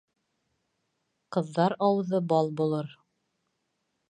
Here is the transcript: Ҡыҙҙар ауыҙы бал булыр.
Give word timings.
Ҡыҙҙар 1.37 1.75
ауыҙы 1.89 2.23
бал 2.33 2.53
булыр. 2.63 2.91